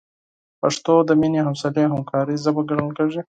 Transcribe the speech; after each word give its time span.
پښتو 0.61 0.93
د 1.07 1.09
مینې، 1.19 1.41
حوصلې، 1.47 1.83
او 1.85 1.91
همکارۍ 1.93 2.35
ژبه 2.43 2.61
ګڼل 2.69 2.89
کېږي. 2.97 3.21